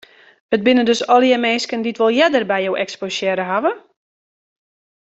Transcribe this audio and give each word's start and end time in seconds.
It 0.55 0.61
binne 0.65 0.83
dus 0.89 1.07
allegear 1.13 1.41
minsken 1.47 1.81
dy't 1.83 2.01
wol 2.01 2.17
earder 2.23 2.43
by 2.51 2.59
jo 2.65 2.73
eksposearre 2.83 3.45
hawwe? 3.51 3.71